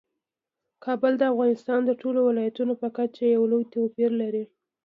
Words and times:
کابل 0.85 1.13
د 1.17 1.23
افغانستان 1.33 1.79
د 1.85 1.91
ټولو 2.01 2.19
ولایاتو 2.29 2.71
په 2.81 2.87
کچه 2.97 3.23
یو 3.35 3.43
توپیر 3.73 4.11
لري. 4.21 4.43